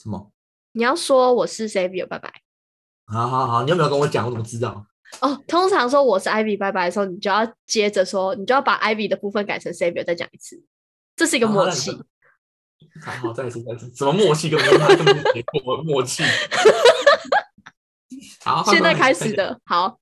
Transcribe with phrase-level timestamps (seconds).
[0.00, 0.32] 什么？
[0.72, 2.32] 你要说我是 Savior 拜拜。
[3.06, 4.24] 好好好，你有没有跟我讲？
[4.26, 4.86] 我怎么知道？
[5.20, 10.62] 哦，通常说我是 Ivy 拜拜的时候，你就要接着说，你就要把 Ivy 的部分改成 Savior 再讲一次，
[11.16, 11.90] 这是一个默契。
[13.04, 14.48] 好好，再一次，再一次，什么默契？
[14.48, 16.22] 跟我们根本没过默契。
[18.44, 19.98] 好，现在开始的，好。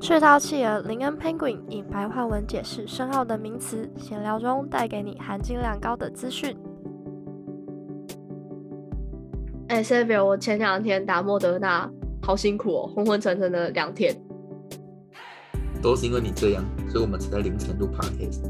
[0.00, 6.56] 赤韬企鹅林恩 Penguin 以白话文解释深奥的名词，闲聊中带给你含金量高的资讯。
[9.68, 11.88] 哎，Xavier，我前两天打莫德纳，
[12.22, 14.16] 好辛苦哦，昏昏沉沉的两天。
[15.82, 18.40] 都是因为你这样，所以我们才在凌晨录 Podcast。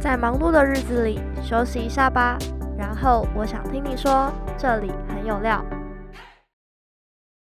[0.00, 2.38] 在忙碌的日子里休息一下吧。
[2.78, 5.62] 然后我想听你说，这里很有料。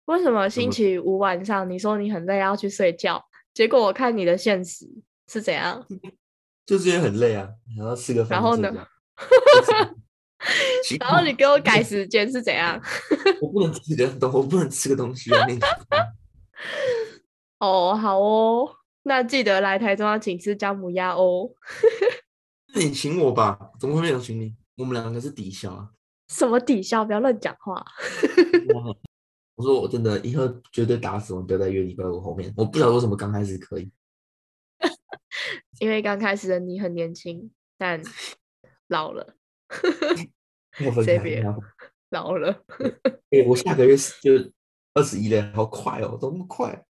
[0.06, 3.22] 为什么星期五晚上你说你很累要去睡觉？
[3.54, 4.86] 结果我看你的现实
[5.28, 5.84] 是怎样？
[6.66, 8.38] 就是因为很累啊，然后吃个饭。
[8.38, 8.72] 然后呢？
[10.98, 12.80] 然后你给我改时间是怎样？
[13.40, 15.46] 我不能吃个东，我不能吃个东西啊！
[17.60, 18.74] 哦，好哦，
[19.04, 21.48] 那记得来台中要请吃姜母鸭哦。
[22.74, 24.54] 你请我吧，怎么会没有请你？
[24.76, 25.90] 我们两个是抵消啊。
[26.28, 27.04] 什么抵消？
[27.04, 27.84] 不要乱讲话。
[29.62, 32.52] 我说我真的以后绝对打死我，不要再约礼拜五后面。
[32.56, 33.88] 我不晓得为什么刚开始可以，
[35.78, 38.02] 因为刚开始的你很年轻，但。
[38.88, 39.34] 老了，
[40.84, 41.42] 我分开
[42.10, 42.62] 老了。
[43.30, 44.32] 哎、欸，我下个月就
[44.92, 46.84] 二十一了，好快哦，怎么那么快？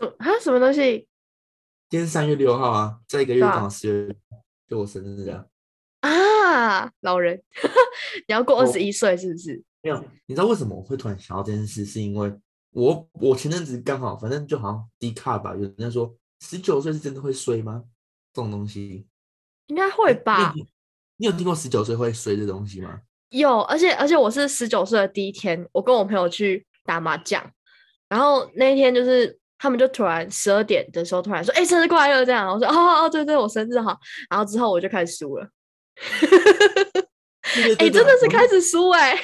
[0.00, 1.06] 嗯，啊，什么东西？
[1.88, 4.16] 今天三月六号啊，再一个月刚好四月，
[4.66, 5.46] 就我生日啊。
[6.00, 7.40] 啊，老人，
[8.26, 9.62] 你要过二十一岁是不是？
[9.82, 11.84] 没有，你知道为什么我会突然想到这件事？
[11.84, 12.32] 是因为
[12.72, 17.82] 我我前阵子刚好，反正就好像低卡吧，有人在说十九岁是真的会衰吗？
[18.32, 19.06] 这种东西
[19.66, 20.52] 应该会吧。
[20.52, 20.66] 欸
[21.16, 22.98] 你有听过十九岁会衰的东西吗？
[23.28, 27.44] 有，而且而且我是十九岁的第一天，我跟我朋友去打麻将，
[28.08, 33.98] 然后那一天就是他们就突然十二点的时候突然说：“哎、欸，生日快乐！”这样，我说：“哦哦，对对，我生日好。”
[34.30, 35.46] 然后之后我就开始输了。
[37.42, 39.22] 哎、欸，真的是开始输哎、欸！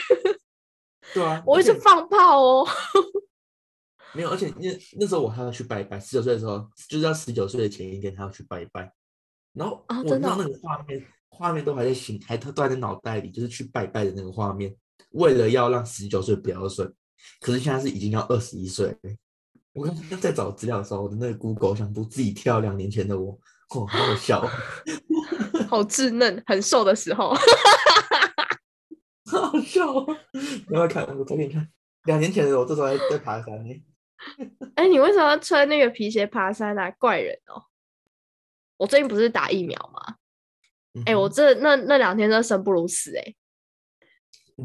[1.15, 2.67] 对啊，我一直放炮哦。
[4.15, 6.59] 没有，而且那那时候我还要去拜拜，十九岁的时候
[6.89, 8.93] 就是要十九岁的前一天还要去拜拜，
[9.53, 11.07] 然后我知道那个画面。
[11.29, 14.75] 画面都还在心，还都还在脑袋里，就是去拜拜的那个画面。
[15.11, 16.89] 为了要让十九岁不要睡，
[17.41, 18.97] 可是现在是已经要二十一岁。
[19.75, 23.33] 我刚刚在找资料的时候，我的那个 Google 想不自己跳两年前的我，
[23.75, 24.41] 哦，好好笑，
[25.69, 27.35] 好稚嫩，很瘦的时候，
[29.27, 29.85] 好好笑。
[30.69, 31.69] 你要看，我给你看，
[32.05, 33.85] 两年前的我这时候还在爬山呢。
[34.77, 36.91] 哎、欸，你为什么要穿那个皮鞋爬山啊？
[36.93, 37.63] 怪人哦！
[38.79, 40.17] 我最近不是打疫苗吗？
[41.05, 43.37] 哎、欸，我这那那两天真的生不如死哎、欸！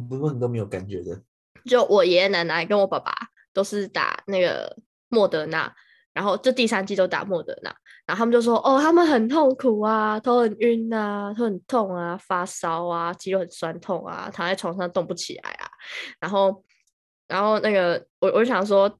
[0.09, 1.21] 不过你都没有感觉的，
[1.65, 3.13] 就我爷爷奶奶跟我爸爸
[3.51, 4.77] 都是打那个
[5.09, 5.75] 莫德纳，
[6.13, 7.69] 然后就第三剂都打莫德纳，
[8.05, 15.69] 然后他们就说哦，他们很痛苦啊，头很晕啊，头很痛啊，发烧啊，肌肉很酸痛啊，躺在床上动不起来啊，
[16.19, 16.63] 然后
[17.27, 18.91] 然后那个我我就想说。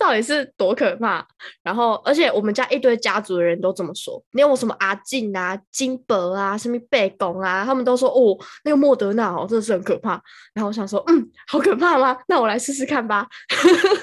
[0.00, 1.22] 到底是多可怕？
[1.62, 10.12] 然后，而且我们家一堆家族的人都这么说，连我什么阿静啊、金伯啊、什么贝公啊，他们都说哦，那个莫德纳哦，真的是很可怕。
[10.54, 12.16] 然后我想说，嗯，好可怕吗？
[12.28, 13.28] 那我来试试看吧。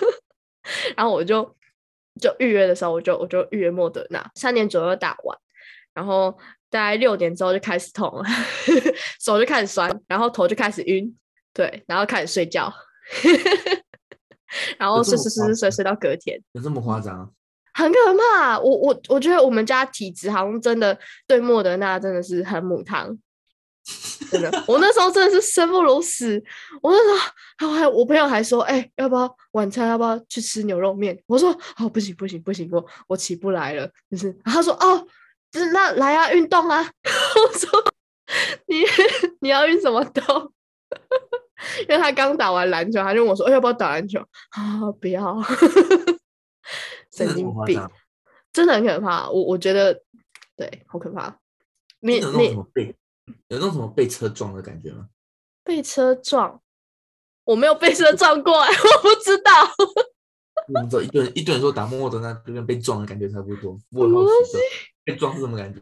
[0.96, 1.44] 然后我就
[2.18, 5.38] 就预约的时候，我就我就预约莫德纳，三点左右打完，
[5.94, 6.38] 然后
[6.70, 8.24] 大概六点之后就开始痛了，
[9.20, 11.16] 手就开始酸，然后头就开始晕，
[11.54, 12.74] 对，然后开始睡觉。
[14.78, 17.34] 然后睡睡睡睡睡到隔天，有这么夸张？
[17.74, 18.58] 很可怕。
[18.58, 20.98] 我我我觉得我们家体质好像真的
[21.28, 23.16] 对莫德纳真的是很母汤，
[24.30, 24.64] 真的。
[24.68, 26.42] 我那时候真的是生不如死。
[26.82, 27.32] 我那时
[27.66, 29.88] 候还我朋友还说，哎、欸，要不要晚餐？
[29.88, 31.18] 要不要去吃牛肉面？
[31.28, 31.50] 我说，
[31.80, 33.90] 哦，不行不行不行，我我起不来了。
[34.12, 35.08] 就是他说，哦，
[35.52, 36.82] 就是那来啊，运动啊。
[37.06, 37.84] 我说，
[38.68, 38.84] 你
[39.40, 40.52] 你要运什么动？
[41.82, 44.20] 因为他刚打完篮球，他就问我说：“哎，要不要打篮球？”
[44.52, 45.42] 啊，不要！
[47.12, 47.82] 神经病，
[48.54, 49.30] 真的很可怕。
[49.30, 50.02] 我我觉得，
[50.56, 51.40] 对，好可怕。
[52.00, 52.96] 你有那种什么被
[53.50, 55.08] 有那种什么被车撞的感觉吗？
[55.64, 56.62] 被车撞？
[57.46, 59.52] 我没有被 车撞过， 我不知道。
[60.68, 63.80] 我们走一堆人一堆人说打莫德纳就跟被撞的感觉差不多。
[63.92, 64.26] 我好
[65.06, 65.80] 被撞是什么感觉？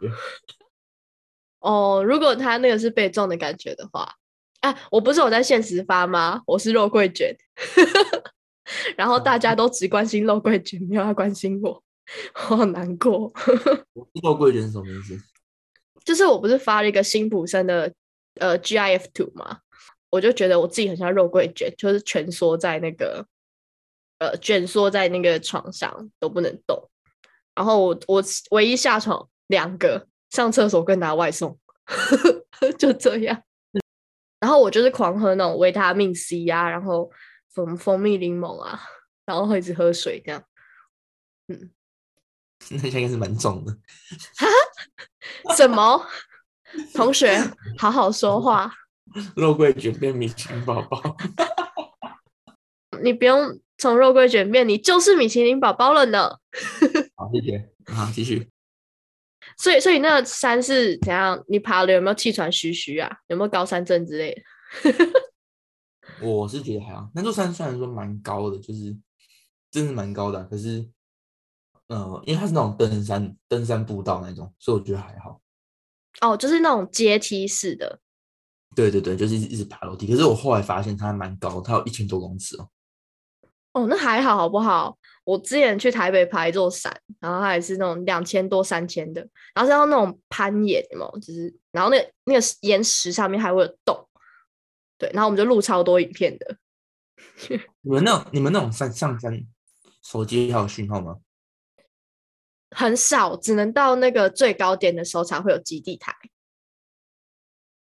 [1.59, 4.15] 哦，如果他那个是被撞的感觉的话。
[4.61, 4.75] 啊！
[4.89, 6.41] 我不是有在限时发吗？
[6.47, 7.35] 我是肉桂卷，
[8.97, 11.83] 然后大家都只关心肉桂卷，没有要关心我。
[12.33, 13.31] 我好难过。
[14.23, 15.19] 肉桂卷是什么意思？
[16.05, 17.91] 就是我不是发了一个辛普森的
[18.39, 19.59] 呃 GIF 图嘛，
[20.09, 23.25] 我就觉得我自己很像肉桂卷，就是蜷缩在那个
[24.19, 26.89] 呃蜷缩在那个床上都不能动。
[27.55, 31.57] 然后我我唯一下床两个上厕所跟拿外送，
[32.77, 33.41] 就这样。
[34.39, 37.09] 然后我就是狂喝那种维他命 C 啊，然后
[37.53, 38.79] 蜂蜂蜜柠檬啊，
[39.25, 40.43] 然后一直喝水这样。
[41.47, 41.71] 嗯，
[42.69, 43.71] 那应该是蛮重的。
[44.37, 44.45] 哈？
[45.55, 46.05] 什么？
[46.93, 47.37] 同学，
[47.77, 48.73] 好好说话。
[49.35, 51.15] 肉桂卷变米其林宝宝。
[53.01, 56.29] 你不用从肉桂卷变，你就是米其林宝宝了呢。
[57.15, 57.69] 好，谢谢。
[57.93, 58.49] 好，继续。
[59.57, 61.41] 所以，所以那个山是怎样？
[61.47, 63.09] 你爬了有没有气喘吁吁啊？
[63.27, 64.33] 有没有高山症之类
[64.83, 64.91] 的？
[66.21, 67.09] 我是觉得还好。
[67.13, 68.95] 那座山虽然说蛮高的，就是
[69.71, 70.85] 真的蛮高的，可是，
[71.87, 75.39] 呃，因为它是那种登山登山步道那种，所以我觉得还好。
[76.21, 77.99] 哦，就是那种阶梯式的。
[78.75, 80.07] 对对对，就是一直爬楼梯。
[80.07, 82.69] 可是我后来发现它还蛮高，它有一千多公尺哦。
[83.73, 84.97] 哦，那还好，好不好？
[85.25, 89.21] 我之前去台北爬一座山，然后它也是那种两千多、三千的，
[89.53, 91.19] 然后是要那种攀岩，有没有？
[91.19, 94.07] 就是，然后那个那个岩石上面还会有洞，
[94.97, 96.57] 对，然后我们就录超多影片的。
[97.81, 99.45] 你们那种、你们那种山上山，
[100.01, 101.17] 手机还有讯号吗？
[102.75, 106.13] 很少，只能到那个最高点的时候才会有基地台。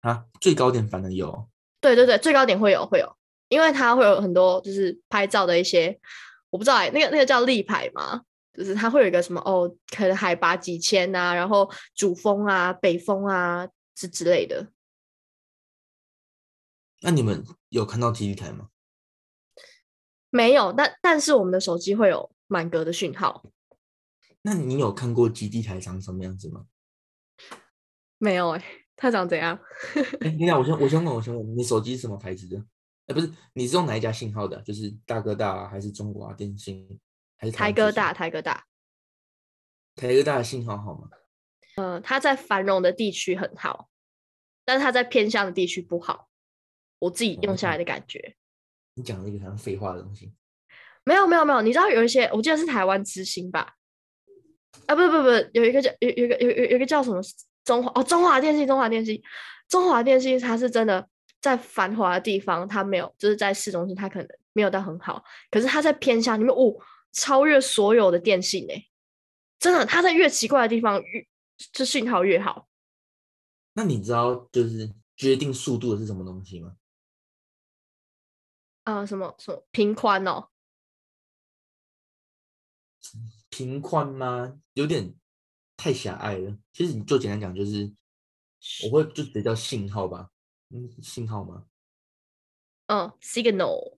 [0.00, 1.48] 啊，最高点反正有。
[1.80, 3.16] 对对对，最高点会有会有，
[3.48, 6.00] 因为它会有很多就是拍照的一些。
[6.50, 8.22] 我不知道哎、欸，那个那个叫立牌吗？
[8.54, 14.66] 就是它会有一个什么哦，可能海拔几千啊，然后主峰啊、北峰啊之之类的。
[17.02, 18.70] 那你们有看到基地台吗？
[20.30, 23.44] 没有，但但是我们的手机会有满格的讯号。
[24.48, 26.64] 那你有看过基地台长什么样子吗？
[28.16, 28.64] 没有哎、欸，
[28.96, 29.60] 它长怎样？
[30.22, 32.56] 哎、欸，你俩，我先我先问，我先问，你手机是什么牌子的？
[33.08, 34.58] 哎，不是，你是用哪一家信号的？
[34.62, 36.98] 就是大哥大还是中国啊电信？
[37.36, 38.14] 还是台哥大？
[38.14, 38.64] 台哥大，
[39.96, 41.10] 台哥大的信号好吗？
[41.76, 43.90] 呃，它在繁荣的地区很好，
[44.64, 46.30] 但是它在偏乡的地区不好。
[47.00, 48.34] 我自己用下来的感觉。
[48.94, 50.32] 你讲了一个很废话的东西。
[51.04, 53.74] 没有没有没有，你知道有一些，我记得是台湾之星吧？
[54.86, 57.20] 啊，不不不，有一个叫有有一个有有有一个叫什么
[57.64, 59.22] 中华哦，中华电信，中华电信，
[59.68, 61.08] 中华电信，它是真的。
[61.40, 65.22] 在繁华的地方，它没有，就是在市中心，它可能没有到很好。
[65.52, 66.74] 可是它在偏乡里面，哦，
[67.12, 68.88] 超越所有的电信诶，
[69.60, 71.24] 真的，它在越奇怪的地方，越
[71.72, 72.66] 就信号越好。
[73.74, 76.74] 那你知道就是决定速度的是什么东西吗？
[78.82, 80.48] 啊、呃，什么什么频宽哦？
[83.50, 84.58] 频宽吗？
[84.74, 85.14] 有点
[85.76, 86.56] 太狭隘了。
[86.72, 87.92] 其实你就简单讲，就是
[88.84, 90.28] 我会就直接叫信号吧。
[90.70, 91.64] 嗯，信号吗？
[92.86, 93.96] 嗯，signal。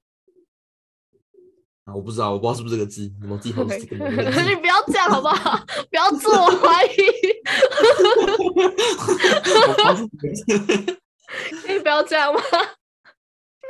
[1.85, 4.49] 啊，我不知道，我不知道是不是这个字， 我自己好 signal。
[4.49, 5.65] 你不要这样好不好？
[5.91, 6.91] 不要自我怀疑。
[11.63, 12.41] 可以不要这样吗？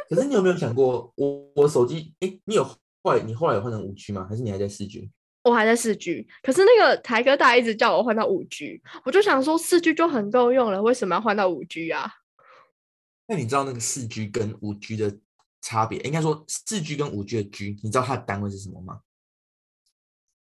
[0.09, 2.79] 可是你有没有想过，我我手机，哎、欸，你有后
[3.15, 4.27] 来你后来有换成五 G 吗？
[4.29, 5.11] 还是你还在四 G？
[5.43, 12.11] 我还在四 G，可是那个台哥大一直叫我换到五 G，我就想说四 G 就很够用了，为什么要换到五 G 啊？
[13.27, 15.17] 那你知道那个四 G 跟五 G 的
[15.63, 15.99] 差别？
[16.01, 19.01] 应该说四 G 跟五 G 的 G，你知道它的单位是什么吗？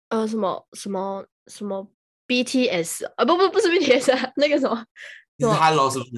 [0.08, 1.90] 呃，什么什么什么
[2.26, 3.24] BTS 啊？
[3.26, 4.86] 不不不是 BTS，啊，那个什么？
[5.38, 6.12] 是 Hello 是不是？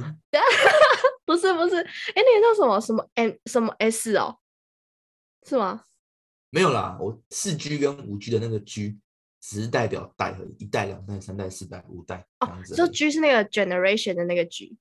[1.24, 4.38] 不 是不是，哎，那个叫什么什么 M 什么 S 哦？
[5.48, 5.82] 是吗？
[6.50, 8.98] 没有啦，我四 G 跟五 G 的那个 G
[9.40, 12.74] 只是代表代和一代、两代、三代、四代、五代这样子。
[12.74, 14.76] 哦，就 G 是那个 generation 的那个 G。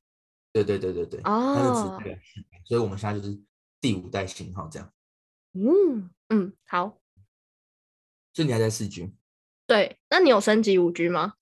[0.51, 1.99] 对对对对对，哦，
[2.65, 3.39] 所以我们现在就是
[3.79, 4.91] 第五代型号这样。
[5.53, 6.99] 嗯嗯，好。
[8.33, 9.11] 所以你还在四 G？
[9.67, 11.33] 对，那你有升级五 G 吗？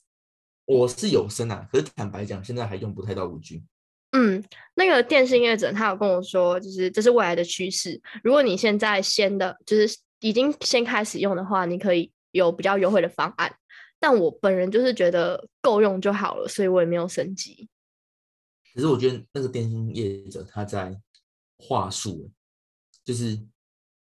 [0.65, 3.63] 我是有升啊，可是坦白讲，现在还用不太到五 G。
[4.11, 4.43] 嗯，
[4.75, 8.01] 那个电信业者他有跟我说，就是这是未来的趋势。
[8.23, 13.57] 如果你现在先的，就是已经先开始用的话，你可以有比较优惠的方案。
[13.99, 17.67] 但我本人就是觉得够用就好了，所以我也没有升级。
[18.73, 20.95] 可是我觉得那个电信业者他在
[21.57, 22.29] 话术，
[23.03, 23.39] 就是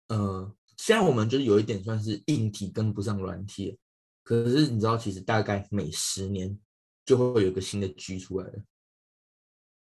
[0.08, 3.78] 呃，现在我们就是有一点算是硬体跟不上软体，
[4.24, 6.58] 可是你知道，其实大概每十年
[7.06, 8.64] 就会有一个新的 G 出来了，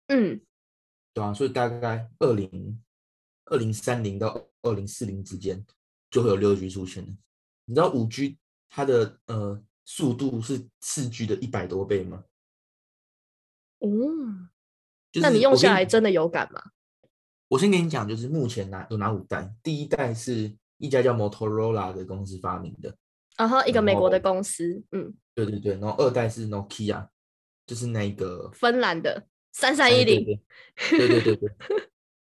[0.08, 0.42] 嗯，
[1.14, 2.84] 对啊，所以大概二零
[3.46, 5.64] 二零三零到二零四零之间
[6.10, 7.08] 就会有六 G 出现了。
[7.64, 12.24] 你知道五 G 它的呃速度是四 G 的一百多倍吗？
[13.78, 14.48] 哦、嗯，
[15.12, 16.62] 就是、那你用下来真的有感吗？
[17.48, 22.96] 我先跟你讲，就是目前哪有哪五代，第一代是一家叫 Motorola 的公司发明的，
[23.36, 27.08] 然后一个美国的公司，嗯，对对对，然后二代是 Nokia，
[27.66, 30.40] 就是那个芬兰的三三一零，
[30.90, 31.50] 对对 对对，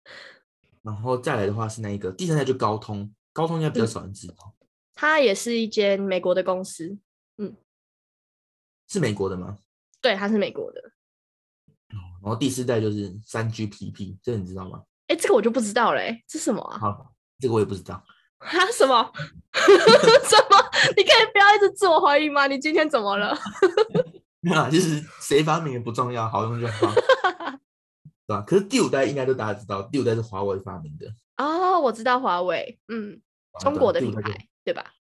[0.81, 6.97] 然后再来的话是那一个，第三代就高通，高通应该比较少人知道，嗯、它也是一间美国的公司，
[7.37, 7.55] 嗯，
[8.87, 9.57] 是美国的吗？
[10.01, 10.81] 对，它是美国的，
[11.89, 14.83] 然后第四代就是三 GPP，这你知道吗？
[15.07, 16.77] 哎，这个我就不知道嘞，这是什么啊？
[16.77, 17.95] 好，这个我也不知道。
[18.37, 18.49] 啊？
[18.71, 19.11] 什么？
[19.53, 20.71] 什么？
[20.95, 22.45] 你可以不要一直自我怀疑吗？
[22.47, 23.35] 你今天怎么了？
[24.41, 26.93] 没有啊，就是谁发明的不重要，好用就好，
[28.27, 28.41] 对吧？
[28.45, 31.13] 可是第五代应该都大家知道，第五代是华为发明的。
[31.37, 33.21] 哦，我知道华为，嗯，
[33.59, 34.93] 中国的品牌，对吧？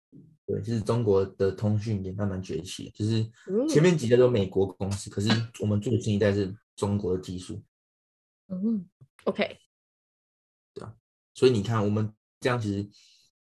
[0.46, 3.24] 对，就是中国的通讯也慢慢崛起，就是
[3.68, 5.28] 前面几代都美国公司，嗯、可是
[5.60, 7.62] 我们最新一代是中国的技术。
[8.48, 8.88] 嗯
[9.24, 9.58] ，OK。
[10.74, 10.94] 对啊，
[11.34, 12.88] 所以你看，我们这样其实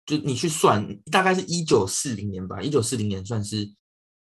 [0.05, 2.61] 就你去算，大概是一九四零年吧。
[2.61, 3.73] 一九四零年算是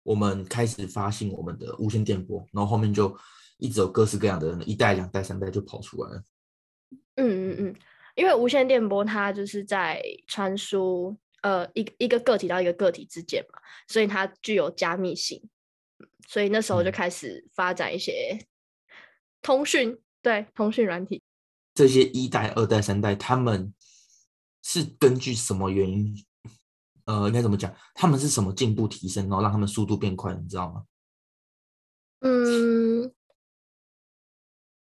[0.03, 3.15] 我们开始发行我们的无线电波，然后后面就
[3.59, 6.23] 一直有各式各样的人，一代、两代、三代就跑出来了。
[7.17, 7.77] 嗯嗯嗯，
[8.15, 15.43] 因为无线电波它就是在传输呃一一个个体到一个个体之间嘛，所以它具有加密性，
[16.29, 18.39] 所以那时候就开始发展一些
[19.43, 21.23] 通讯，嗯、对，通讯软体。
[21.75, 23.73] 这些一代、二代、三代，他们
[24.63, 26.15] 是根据什么原因？
[27.07, 27.75] 呃，应该怎么讲？
[27.95, 30.35] 他们是什么进步提升，然后让他们速度变快？
[30.35, 30.85] 你知道吗？
[32.21, 33.15] 嗯，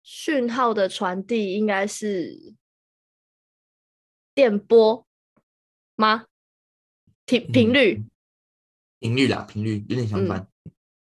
[0.02, 2.54] 讯号的传递应该是
[4.38, 5.04] 电波
[5.96, 6.26] 吗？
[7.24, 8.04] 频频率？
[9.00, 10.46] 频率啦，频率有点相反。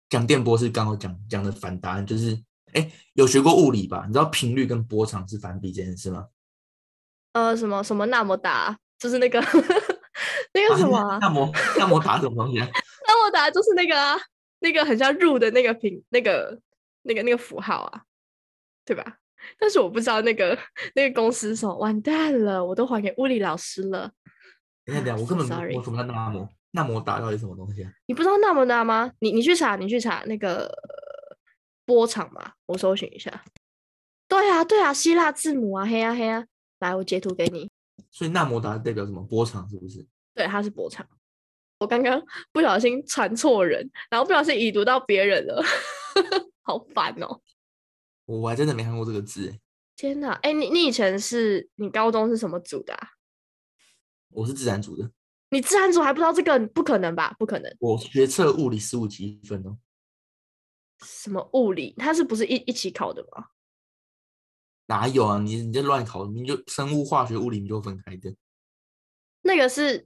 [0.07, 2.41] 讲、嗯、电波是刚好讲讲的反答案，就是。
[2.71, 4.05] 哎，有学过物理吧？
[4.07, 6.29] 你知道频率跟波长是反比这件事吗？
[7.33, 9.41] 呃，什么什么那么大，就是那个
[10.53, 12.69] 那个什么、啊、 那么那么大什么东西啊？
[13.09, 14.17] 那么大就是那个啊，
[14.59, 16.57] 那个很像入的那个频，那个
[17.01, 18.03] 那个那个符号啊，
[18.85, 19.17] 对吧？
[19.57, 20.57] 但是我不知道那个
[20.95, 24.11] 那个公司什么，完蛋了，我都还给物理老师了。
[24.85, 27.91] 等下等下，我根本我什么那摩那么大到底什么东西啊？
[28.07, 29.11] 你不知道那么大吗？
[29.19, 30.73] 你你去查，你去查那个。
[31.87, 33.45] 波长嘛，我搜寻一下。
[34.27, 36.43] 对啊，对啊，希腊字母啊，黑啊黑啊。
[36.79, 37.69] 来，我截图给你。
[38.11, 39.23] 所以纳摩达代表什么？
[39.23, 40.05] 波长是不是？
[40.35, 41.07] 对，它是波长。
[41.79, 45.63] 我刚刚不小心传错人，然后不小心已读到别人了，
[46.63, 47.39] 好烦哦。
[48.27, 49.57] 我还真的没看过这个字。
[49.95, 53.09] 天哪，哎，你你以前是你高中是什么组的啊？
[54.29, 55.09] 我是自然组的。
[55.49, 56.59] 你自然组还不知道这个？
[56.67, 57.33] 不可能吧？
[57.39, 57.75] 不可能。
[57.79, 59.77] 我学测物理十五级分哦。
[61.01, 61.95] 什么物理？
[61.97, 63.47] 它是不是一一起考的吗？
[64.87, 65.39] 哪有啊？
[65.39, 68.35] 你你这乱考，你就生物、化学、物理你就分开的。
[69.41, 70.05] 那个是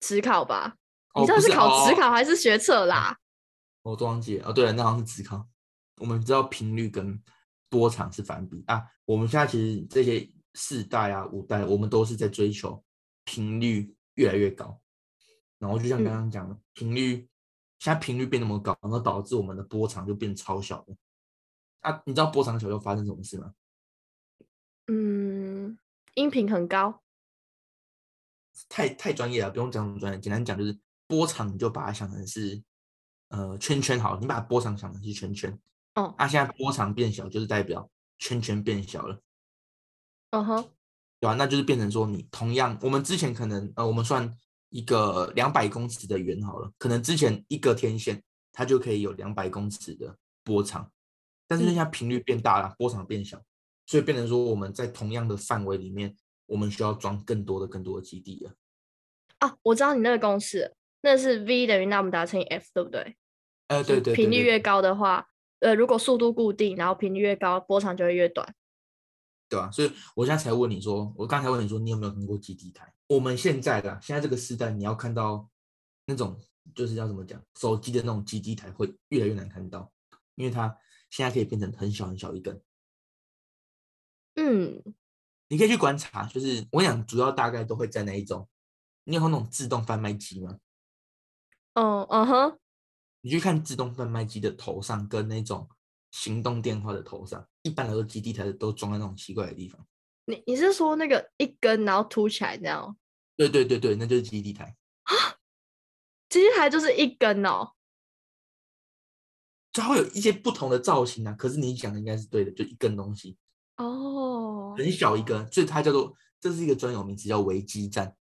[0.00, 0.76] 职考吧？
[1.14, 3.18] 哦、你知道是考职考还是学测啦？
[3.82, 4.48] 我都忘记了。
[4.48, 5.48] 哦，对了，那好像是职考。
[6.00, 7.22] 我们知道频率跟
[7.68, 8.82] 波长是反比啊。
[9.04, 12.82] 我们现在其实这些四代啊、五代，我们都是在追求
[13.24, 14.80] 频率越来越高。
[15.58, 17.28] 然后就像刚刚讲的，嗯、频率。
[17.78, 20.94] 现在频率变那么高，然后导致我们的波长就变超小了。
[21.80, 23.54] 啊，你知道波长小又发生什么事吗？
[24.88, 25.78] 嗯，
[26.12, 27.02] 音频很高。
[28.68, 30.20] 太太专业了，不用讲这么专业。
[30.20, 32.62] 简单讲就是波长，你就把它想成是
[33.28, 35.58] 呃圈圈好了，你把波长想成是圈圈。
[35.94, 36.14] 哦。
[36.18, 39.20] 啊，现在波长变小，就是代表圈圈变小了。
[40.30, 40.62] 嗯哼。
[41.20, 41.34] 对吧？
[41.34, 44.32] 那就是变成说，你同样，我们之前可能呃，我们算。
[44.72, 50.88] 一个两百公尺的圆好了，可能之前一个天线它就可以有两百公尺的波长，
[51.48, 53.42] 但是现在频率变大了，波长变小，
[53.84, 56.14] 所以变成说我们在同样的范围里面，
[56.46, 58.52] 我们需要装更多的、更多的基地了。
[59.38, 63.16] 啊，我知道你那个公式，那是 V 等于那么大乘以 F，对不对？
[63.66, 65.29] 呃，对对，频率越高的话，
[65.60, 68.54] 呃，如果速度固定，然后频率越高，波长就会越短。
[69.48, 72.92] 对啊，所以我现在才问你说，我刚才问你说，你有没有看过基地台？
[73.08, 75.50] 我们现在的现在这个时代，你要看到
[76.06, 76.40] 那种
[76.74, 79.90] 就是要怎么讲，手机的那种基地台会越来越难看到，
[80.36, 80.76] 因为它
[81.10, 82.62] 现在可以变成很小很小一根。
[84.36, 84.82] 嗯，
[85.48, 88.48] 你可以去观察，就是我想主要大概都会在那一种？
[89.04, 90.58] 你有那种自动贩卖机吗？
[91.74, 92.58] 哦，嗯哼。
[93.20, 95.68] 你去看自动贩卖机的头上跟那种。
[96.12, 99.80] 行动电话的头上，一般来说基地台都装在那种奇怪的地方。
[100.24, 102.96] 你你是说那个一根然后凸起来那样？
[103.36, 104.76] 对对对对，那就是基地台。
[106.28, 107.74] 基地台就是一根哦，
[109.72, 111.32] 就会有一些不同的造型啊。
[111.34, 113.38] 可是你讲的应该是对的，就一根东西
[113.76, 118.16] 哦，很小一根，所以它叫做这是一个专有名词，叫微基站。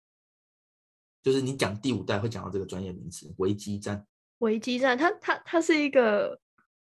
[1.21, 4.07] 就是你讲第五代会讲到这个专业名词，微基站。
[4.39, 6.39] 微基站，它它它是一个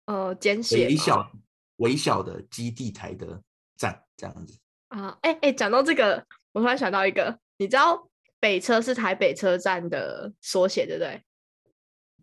[0.06, 1.32] 呃简写，微小
[1.78, 3.42] 微小的基地台的
[3.76, 5.18] 站这样子啊。
[5.22, 11.24] 哎哎，讲到这个，我突然想到一个，你知道北车是台北车站的缩写，对不对？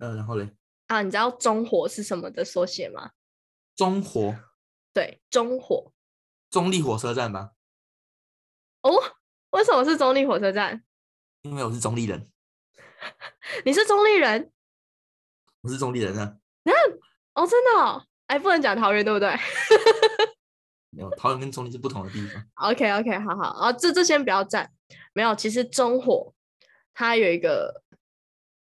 [0.01, 0.49] 嗯、呃，然后嘞？
[0.87, 3.11] 啊，你知道中火是什么的缩写吗？
[3.77, 4.35] 中火？
[4.93, 5.93] 对，中火。
[6.51, 7.53] 中立火车站吗？
[8.81, 8.91] 哦，
[9.51, 10.83] 为什么是中立火车站？
[11.43, 12.31] 因为我是中立人，
[13.67, 14.51] 你是中立人，
[15.63, 16.37] 我是中立人啊。
[16.65, 16.73] 嗯，
[17.35, 19.31] 哦，真的哦，哎，不能讲桃园，对不对？
[20.91, 22.45] 没有，桃园跟中立是不同的地方。
[22.55, 24.71] OK，OK，好好，啊，这这先不要站。
[25.13, 26.33] 没有，其实中火
[26.95, 27.83] 它有一个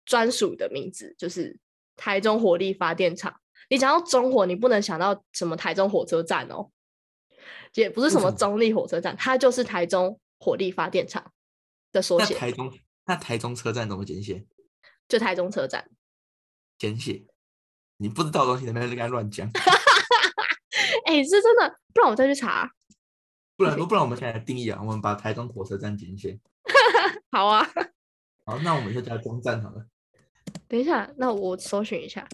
[0.05, 1.59] 专属的名字，就是
[1.95, 3.39] 台中火力发电厂。
[3.69, 6.69] 你讲到中火，你不能想到什么台中火车站哦，
[7.73, 11.31] 也不是什么中立火车站，它就是台中火力发电厂。
[11.93, 12.73] 的缩写，那台中
[13.05, 14.45] 那台中车站怎么简写？
[15.07, 15.89] 就台中车站
[16.77, 17.25] 简写。
[17.97, 19.49] 你不知道的东西，能不能跟他乱讲？
[21.05, 22.71] 哎、欸，是真的，不然我再去查。
[23.55, 26.39] 不然不然，我们现在定义啊，我们把台中火车站简写。
[27.31, 27.67] 好啊。
[28.45, 29.85] 好，那我们就叫中站好了。
[30.67, 32.27] 等一下，那我搜寻一下。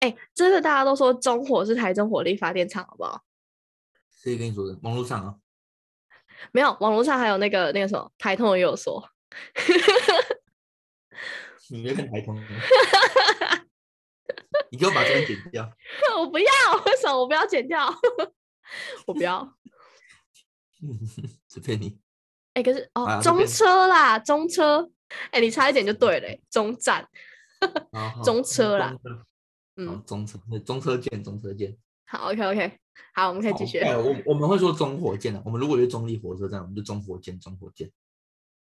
[0.00, 3.24] 哎、欸，真的，大家都说中火是台中火力发电厂，好不好？
[4.10, 4.78] 谁跟你说的？
[4.82, 5.36] 网络上啊。
[6.52, 9.08] 没有，网络上还有那个那个什么台通也有说，
[11.70, 12.34] 你别看台通，
[14.70, 15.70] 你给我把这段剪掉。
[16.18, 16.44] 我不要，
[16.86, 17.92] 为什么我不要剪掉？
[19.06, 19.56] 我不要，
[21.48, 21.98] 随便你。
[22.54, 24.90] 哎、欸，可是哦、啊，中车啦，中车，
[25.30, 27.08] 哎、欸，你差一点就对了，中站，
[28.24, 28.96] 中车啦，
[29.76, 31.76] 嗯，中车，中车见，中车见。
[32.06, 32.78] 好，OK OK，
[33.14, 33.78] 好，我们可以继续。
[33.80, 37.90] 我我们会说中火箭的，我们如果是中立火车站，我们就中火箭，中火箭。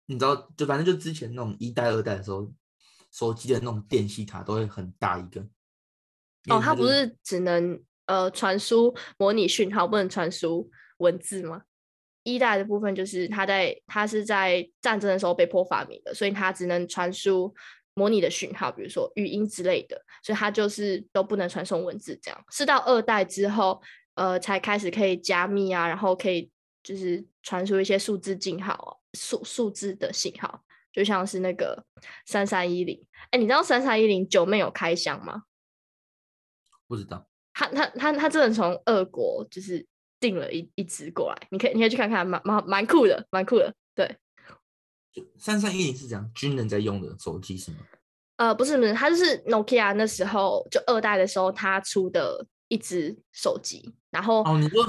[0.07, 2.53] 你知道，就反正就之前那种一代、二代的时候，
[3.17, 5.41] 手机的那种电系塔都会很大一个。
[6.51, 11.63] 哦，它不是只能呃传输模拟讯号，不能传输文字吗？
[12.25, 17.55] 一代的部分就是它在它是在战争的时候被迫发明的，所以它只能传输。
[17.99, 22.15] 模拟的讯号，比如说语音之类的，所以它就是都不能传送文字。
[22.21, 23.81] 这样是到二代之后，
[24.17, 26.51] 呃，才开始可以加密啊，然后可以
[26.83, 30.63] 就是传输一些数字信号，数数字的信号，
[30.97, 31.85] 就像是那个
[32.25, 33.07] 三三一零。
[33.31, 35.43] 哎，你知道三三一零九妹有开箱吗？
[36.89, 37.29] 不知道。
[37.53, 39.87] 他他他他真的从俄国就是
[40.19, 44.17] 订了一一只过来，你可以你可以去看看，蛮蛮蛮酷的，蛮酷的，对。
[45.39, 47.79] 三三一零是这样，军人在用的手机是吗？
[48.37, 53.95] 呃，不是不是，它就是 Nokia 那时候就二代的时候，它出的一只手机。
[54.11, 54.85] 然后哦，你说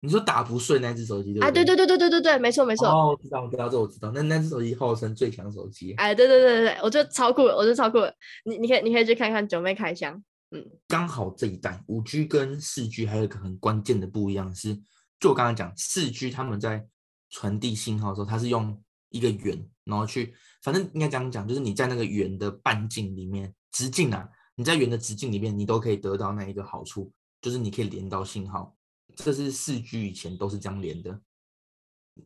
[0.00, 1.48] 你说打不碎那只手机对不对？
[1.48, 2.86] 啊，对对对对对对对，没错没错。
[2.86, 5.92] 哦，知道我知道这我知道，那那只手机号称最强手机。
[5.94, 8.14] 哎，对对对对对，我觉得超酷的，我觉得超酷的。
[8.44, 10.22] 你你可以你可以去看看九妹开箱。
[10.50, 14.74] 嗯，刚好这一代五 G 跟四 G 还有一个很关键的不一样是，
[15.18, 16.86] 就我刚刚讲四 G 他们在
[17.30, 18.80] 传递信号的时候，它是用。
[19.10, 28.75] 一个圆，然后去，反正应该这样讲，就是你在那个圆的半径里面，直径啊，你在圆的直径里面，你都可以得到那一个好处，就是你可以连到信号。
[29.16, 31.20] 这是四 G 以前都是这样连的。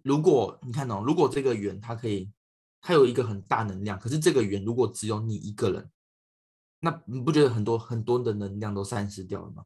[0.02, 2.30] 如果你看哦，如果这个圆它可以，
[2.80, 5.90] 它有一个很大能量，可是这个圆如果只有你一个人，
[6.80, 9.64] 那你不觉得很多很多的能量都散失掉了吗？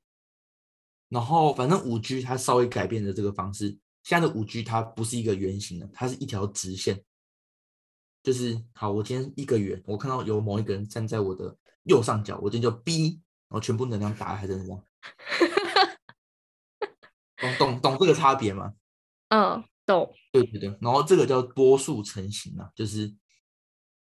[1.09, 3.79] 然后反正五 G 它稍微改变了这个方式。
[4.03, 7.03] 现在的五 G 它不是一个圆形的，它是一条直线。
[8.23, 14.83] 就是好，我今天一个圆，我看到有某一个人站在我的右上角，我今天就 B，然后全部能量打还是这样。
[17.45, 18.73] 懂懂懂这个差别吗？
[19.29, 20.15] 嗯，懂。
[20.33, 23.15] 对对对，然后这个叫波束成型啊，就是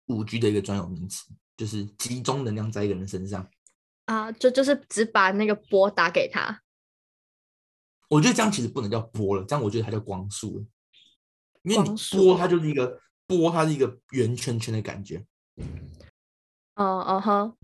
[0.06, 3.48] 五 G 的一个专有名词，就是集中能量在一个人身上。
[4.06, 6.62] 啊，就就是只把那个波打给他。
[8.08, 10.64] 我觉得这样其实不能叫波了，这样我觉得它叫光束了，
[11.62, 15.26] 因为你波它就是一个波，它是一个圆圈圈的感觉。
[16.74, 17.56] 嗯嗯哼。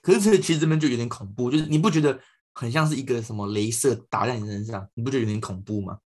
[0.00, 2.20] 可是这其实这边就有点恐怖，就是你不觉得
[2.58, 4.88] 很像是一个什么镭射打在你身上？
[4.94, 5.98] 你不觉得有点恐怖吗？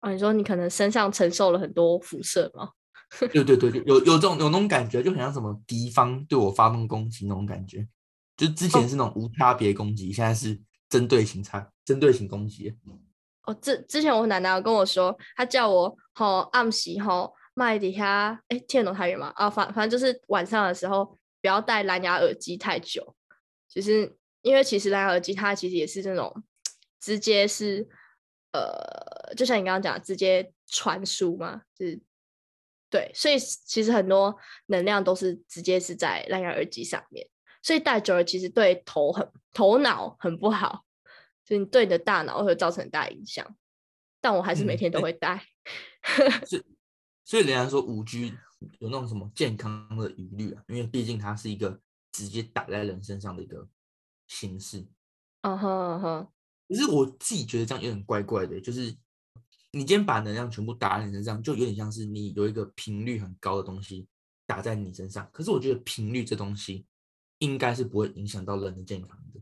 [0.00, 2.70] 啊，你说你可能身上承受了很多辐射吗？
[3.32, 7.86] 对对对，有有这种有那种感觉，就很像什么敌方对我发动攻击那种感觉。
[8.36, 10.60] 就之前是那种无差别攻击，现在是。
[10.90, 12.72] 针对性差，针对性攻击。
[13.46, 19.32] 哦，之之前我奶奶有跟我说，她叫我吼暗时吼麦底下，哎，听得懂台语吗？
[19.34, 21.04] 啊，反反正就是晚上的时候
[21.40, 23.16] 不要戴蓝牙耳机太久，
[23.68, 26.44] 就是因为其实蓝牙耳机它其实也是这种
[27.00, 27.88] 直接是，
[28.52, 31.98] 呃，就像你刚刚讲，直接传输嘛，就是
[32.90, 37.26] 对，所以其实很多能量都是直接是在蓝牙耳机上面，
[37.62, 40.84] 所以戴久了其实对头很头脑很不好，
[41.42, 43.56] 就你对你的大脑会造成很大影响。
[44.20, 45.42] 但我还是每天都会戴。
[46.46, 46.62] 是，
[47.24, 48.34] 所以人家说五 G
[48.78, 51.80] 有那种什么健康的疑虑啊，因为毕竟它是一个
[52.12, 53.66] 直接打在人身上的一个
[54.26, 54.86] 形式。
[55.42, 56.28] 嗯哼嗯哼。
[56.68, 58.96] 可是我自己觉得这样有点怪怪的，就是
[59.72, 64.06] 你今天把能量全部打在你身上，就有点像是你有一个频率很高的东西
[64.46, 65.28] 打在你身上。
[65.32, 66.86] 可是我觉得频率这东西
[67.38, 69.40] 应该是不会影响到人的健康的。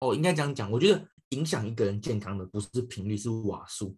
[0.00, 1.08] 哦，应该这样讲，我觉得。
[1.30, 3.96] 影响一个人健康的不是频率，是瓦数，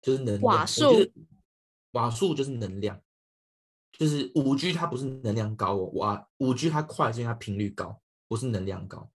[0.00, 0.42] 就是能量。
[0.42, 1.12] 瓦数，
[1.90, 3.02] 瓦数就是能量，
[3.92, 9.10] 就是五 G 它不是能量高哦，瓦五 G 它快是因为它频率高，不是能量高。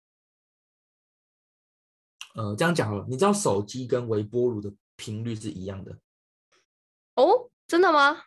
[2.36, 5.98] 呃，这样讲好了，你知道手机跟微波炉的频率是一样的？
[7.16, 8.24] 哦，真的吗？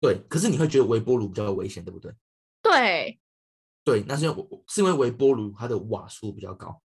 [0.00, 2.14] 对，可是你会觉得微波炉比较危险，对不对？
[2.62, 3.18] 对，
[3.82, 6.82] 对，那是因为是因为微波炉它的瓦数比较高。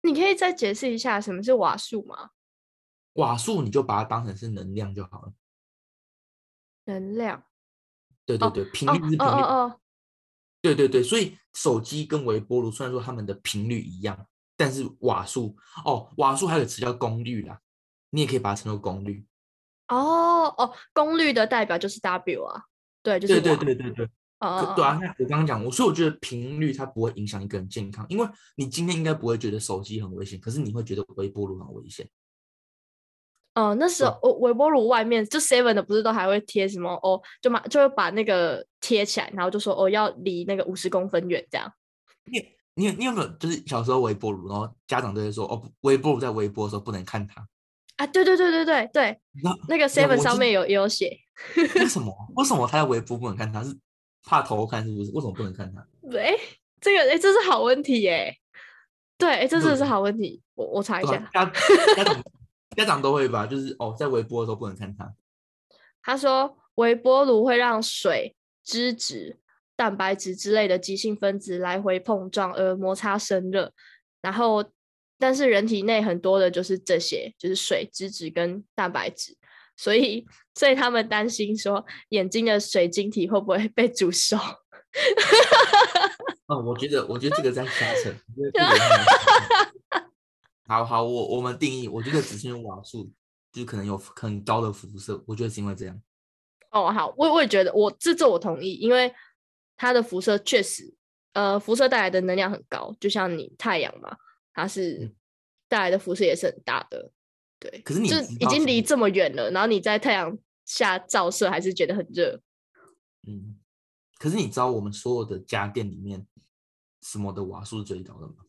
[0.00, 2.30] 你可以再解释一下什么是瓦数吗？
[3.14, 5.32] 瓦数你就把它当成是能量就好了。
[6.84, 7.42] 能量。
[8.26, 9.16] 对对对，频率是频率。
[9.18, 9.80] 哦哦哦。
[10.62, 17.60] 对对对，所以手机跟微波炉虽然说它们的频率一样，但是瓦数哦，瓦数还有个词叫功率啦，
[18.10, 19.26] 你也可以把它称作功率。
[19.88, 22.64] 哦哦，功率的代表就是 W 啊，
[23.02, 23.40] 对，就是。
[23.40, 23.94] 对对对对对。
[23.96, 24.60] 对啊，
[25.18, 32.06] 我刚刚讲，我所以我觉得频率它不会影响一个人健康，因为你今天应该不会觉得手机很危险，可是你会觉得微波炉很危险。
[33.54, 41.72] 哦，那时候哦微波炉外面就 seven 的不是都还会贴什么哦，就嘛就会把那个贴起来，然后就说哦要离那个五十公分远这样。
[42.24, 42.38] 你
[42.74, 47.46] 你你有没有就是小时候微波炉，然后家长都会说哦微波炉在微波的时候不能看它
[47.96, 48.06] 啊？
[48.06, 51.16] 对对对对对对，那，那个 seven 上面有也有写。
[51.56, 52.12] 为什 么？
[52.36, 53.62] 为什么他在微波不能看它？
[53.62, 53.76] 是？
[54.26, 55.12] 怕偷看是不是？
[55.12, 55.86] 为什么不能看它？
[56.10, 56.36] 对，
[56.80, 58.34] 这个哎，这是好问题耶。
[59.16, 60.42] 对，哎，这是是好问题。
[60.54, 61.16] 我我查一下。
[61.32, 61.44] 家
[61.94, 62.22] 家长
[62.76, 63.46] 家长都会吧？
[63.46, 65.12] 就是哦，在微波的时候不能看它。
[66.02, 69.38] 他说，微波炉会让水、脂质、
[69.74, 73.72] 蛋白质之类的急性分子来回碰撞而摩擦生热。
[74.20, 74.64] 然后，
[75.18, 79.36] 但是人体内很多的就是这些，就是水、脂质跟蛋白质。
[79.76, 84.36] 所以，所以他们担心说，眼睛的水晶体会不会被煮熟？
[86.46, 88.14] 哦，我觉得，我觉得这个在瞎扯。
[90.66, 93.12] 好好，我我们定义，我觉得只是因为瓦数，
[93.52, 95.22] 就可能有很高的辐射。
[95.26, 96.02] 我觉得是因为这样。
[96.70, 99.14] 哦，好，我我也觉得，我这这我同意，因为
[99.76, 100.94] 它的辐射确实，
[101.34, 104.16] 呃，辐射带来的能量很高，就像你太阳嘛，
[104.52, 105.14] 它是
[105.68, 107.12] 带来的辐射也是很大的。
[107.60, 112.40] 对，可是你就已经离这么远了，然后你在太阳下照射，还是觉得很热。
[113.26, 113.58] 嗯，
[114.18, 116.26] 可是你知道我们所有的家电里面，
[117.02, 118.43] 什么的瓦数是最高的吗？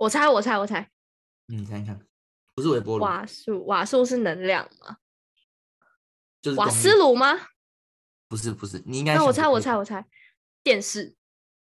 [0.00, 0.90] 我猜，我猜，我猜。
[1.46, 2.00] 你猜一看，
[2.54, 3.04] 不是微波炉。
[3.04, 4.96] 瓦数，瓦数是能量吗？
[6.40, 7.38] 就是瓦斯炉吗？
[8.26, 9.14] 不是，不是，你应该。
[9.14, 10.02] 那我猜，我猜，我猜，
[10.62, 11.14] 电视。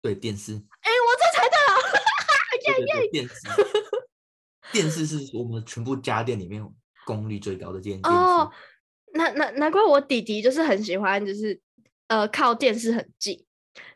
[0.03, 0.55] 对，电视。
[0.55, 3.09] 哎，我这猜到了， 耶耶！
[3.13, 3.35] 电视。
[4.73, 6.69] 电视是我们全部家电里面
[7.05, 8.51] 功率最高的电视哦，
[9.15, 11.61] 难难难怪我弟弟就是很喜欢，就是
[12.09, 13.47] 呃靠电视很近，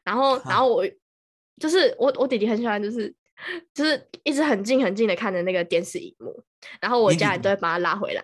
[0.04, 0.84] 然后然后我
[1.58, 3.12] 就是我我弟弟很喜欢，就是
[3.72, 6.44] 就是一直很近很近的看着那个电视荧幕，
[6.80, 8.22] 然后我家人都会把他拉回来。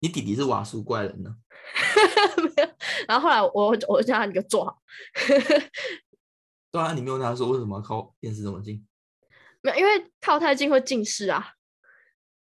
[0.00, 1.36] 你弟弟是瓦数怪人呢？
[2.36, 2.68] 没有，
[3.06, 4.82] 然后后来我我叫他你就坐好。
[6.72, 8.86] 对啊，你没有跟他说为什么要靠电视这么近？
[9.60, 11.52] 没有，因为靠太近会近视啊。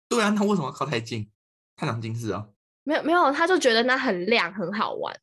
[0.08, 1.30] 对啊，那为什么要靠太近？
[1.76, 2.48] 太阳近视啊？
[2.84, 5.14] 没有没有，他就觉得那很亮很好玩。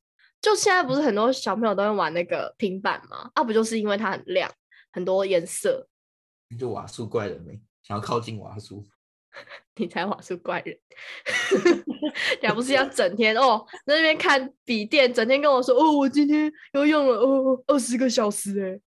[0.42, 3.30] 就现在不是很多小朋友都会玩那个平板吗？
[3.34, 4.50] 啊，不就是因为它很亮，
[4.92, 5.86] 很多颜色。
[6.50, 7.58] 你就瓦数怪人没？
[7.82, 8.84] 想要靠近瓦数？
[9.76, 10.76] 你才瓦数怪人！
[12.42, 18.80] 你还不是要整天哦，在那边看笔电，整天跟我说哦，我今天又用了哦二十个小时哎。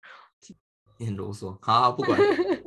[0.97, 2.19] 你很啰嗦，好，好不管。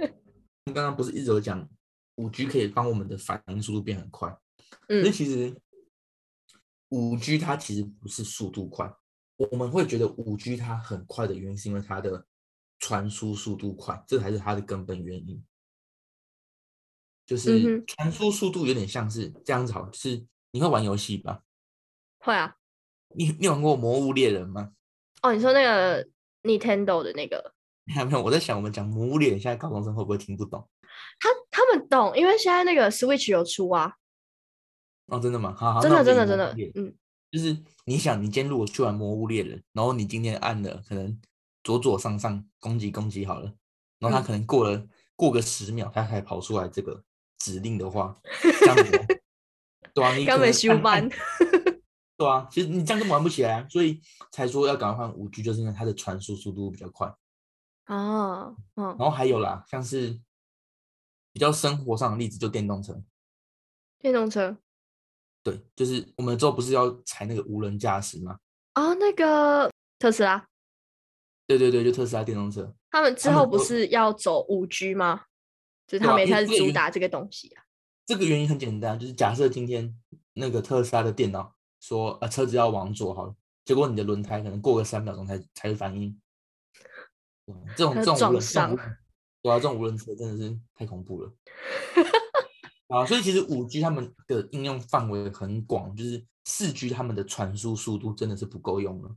[0.66, 1.68] 你刚刚不是一直有讲？
[2.16, 4.28] 五 G 可以帮我们的反应速度变很快，
[4.88, 5.52] 嗯，那其实
[6.90, 8.88] 五 G 它其实不是速度快，
[9.36, 12.24] 我们会觉得五 G 它很快的原因是因为它的
[12.78, 15.44] 传输速度快，这才是它的根本原因。
[17.26, 21.42] 就是传输速度有点像是这样子，好，是你会玩游戏吧？
[22.18, 22.56] 会啊。
[23.16, 24.72] 你你玩过《魔物猎人》吗？
[25.22, 26.04] 哦，你说那个
[26.42, 27.54] Nintendo 的那个？
[27.84, 30.68] 没 有没有，我在想，我们讲《魔物猎人》，现在高中生会不会听不懂？
[31.18, 33.94] 他他们懂，因为现在那个 Switch 有出啊。
[35.06, 35.54] 哦，真的吗？
[35.56, 36.94] 好好，真的真的真的，嗯，
[37.30, 41.20] 就是你想，你今天如果去玩《魔物猎人》，然后你今天按了可能
[41.64, 43.52] 左左上上攻击攻击好了，
[43.98, 47.02] 然后他可能过了、嗯、过个十秒，他才跑出来这个
[47.38, 48.16] 指令的话，
[48.60, 49.22] 这样子，
[49.92, 51.08] 对啊，你根本修班。
[52.16, 54.00] 对啊，其实你这样根本玩不起来啊，所以
[54.30, 57.12] 才说要赶快换五 G，就是因为它的传输速度比较快。
[57.86, 60.20] 哦，嗯，然后还有啦，像是
[61.32, 63.02] 比较生活上的例子，就电动车。
[63.98, 64.56] 电动车。
[65.42, 68.38] 对，就是我们之后不是要踩那个无人驾驶吗？
[68.74, 70.46] 哦，那个特斯拉。
[71.46, 72.74] 对对对，就特斯拉电动车。
[72.90, 75.22] 他们之后不是要走五 G 吗？
[75.86, 77.64] 就是他们也开始主打这个东西啊。
[78.06, 79.96] 这个原因很简单，就是假设今天
[80.34, 81.54] 那个特斯拉的电脑。
[81.80, 86.18] 说呃，车子要往左好了，结果你的轮胎可能过个三秒钟才才会反应。
[87.76, 88.74] 这种这种无人车，
[89.42, 91.30] 对啊，这种无人车真的是太恐怖了。
[92.88, 99.14] 啊，所以其实五 G 他们的应用范围很广，就是四 G 他们的传输速度真的是不够用了。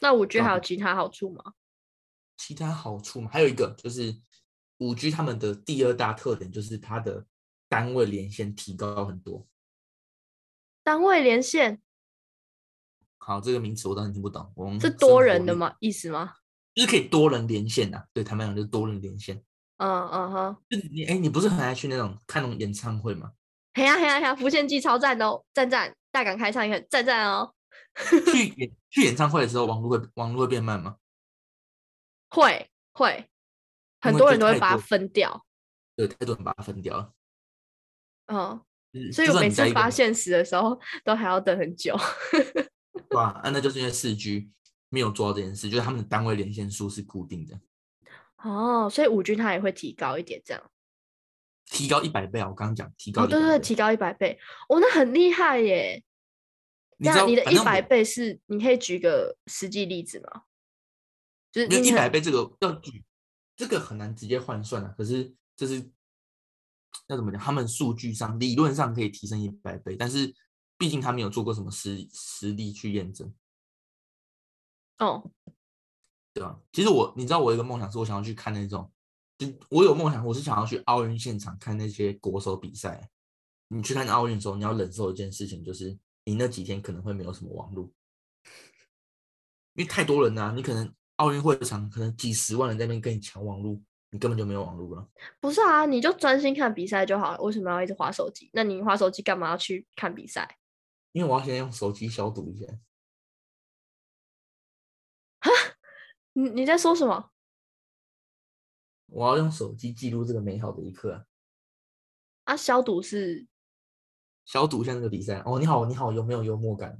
[0.00, 1.54] 那五 G 还有其他好处吗？
[2.36, 3.30] 其他好处吗？
[3.32, 4.16] 还有一个就是
[4.78, 7.26] 五 G 他们的第二大特点就是它的
[7.68, 9.46] 单位连线提高很多。
[10.84, 11.82] 单位连线，
[13.18, 14.52] 好，这个名词我当然听不懂。
[14.54, 15.74] 我们是多人的吗？
[15.80, 16.34] 意思吗？
[16.74, 18.04] 就是可以多人连线呐。
[18.12, 19.42] 对他们讲就是多人连线。
[19.78, 20.56] 嗯嗯哼。
[20.70, 23.32] 就你哎，你不是很爱去那种看那种演唱会吗？
[23.74, 24.34] 嘿呀嘿呀嘿呀！
[24.34, 25.94] 浮现记超赞哦，赞赞！
[26.10, 27.52] 大港开唱也很赞赞哦。
[28.30, 30.96] 去 演去演唱会的时候，网络会网络会变慢吗？
[32.30, 33.28] 会会，
[34.00, 35.44] 很多人都会把它分掉。
[35.96, 37.12] 对，太多人把它分掉了。
[38.26, 38.62] 嗯。
[39.12, 41.94] 所以我每次发现时的时候，都还要等很久。
[43.10, 44.50] 对啊，啊，那就是因为四 G
[44.88, 47.60] 没有做到这件事，就是他们的单位连线数是固定的。
[48.38, 50.70] 哦，所以五 G 它也会提高一点，这样。
[51.66, 52.48] 提高一百倍啊！
[52.48, 54.38] 我刚刚讲提高，对对对，提高一百倍，
[54.70, 56.02] 哦，那很厉害耶。
[56.98, 58.40] 那你的一百倍是？
[58.46, 60.42] 你可以举个实际例子吗？
[61.50, 63.04] 就是一百倍这个要举，
[63.56, 64.94] 这个很难直接换算啊。
[64.96, 65.90] 可是这是。
[67.08, 67.40] 要怎么讲？
[67.40, 70.34] 他们数据上理论上可以提升一百倍，但是
[70.78, 73.32] 毕竟他没有做过什么实实例去验证。
[74.98, 75.30] 哦，
[76.32, 76.58] 对吧？
[76.72, 78.90] 其实我，你知道，我有一个梦想是我想要去看那种，
[79.36, 83.10] 就我有梦想，我是想要去奥运现场看那些国手比赛。
[83.68, 85.96] 你去看奥运的时候，你要忍受一件事情，就是
[86.28, 87.90] 你那几天可能会没有什么网络，
[89.72, 93.80] 因为太多人啊，你可能奥运会场可能几十万人在那边跟你抢网络。
[94.10, 95.06] 你根本就没有网络了。
[95.38, 97.42] 不是啊，你就专心看比赛就好了。
[97.42, 98.48] 为什么要一直划手机？
[98.54, 100.58] 那你划手机干嘛要去看比赛？
[101.12, 102.66] 因为我要先用手机消毒一下。
[105.40, 105.50] 哈？
[106.32, 107.30] 你你在说什么？
[109.08, 111.24] 我要用手机记录这个美好的一刻啊！
[112.44, 113.46] 啊，消毒是
[114.48, 115.58] 消毒一下那个比赛哦。
[115.58, 116.98] 你好，你好，有没有幽默感？